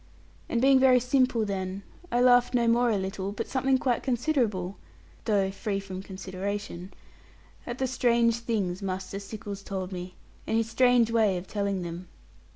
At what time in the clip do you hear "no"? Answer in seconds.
2.55-2.67